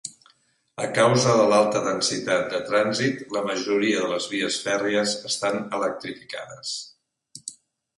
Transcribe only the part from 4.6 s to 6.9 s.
fèrries estan electrificades.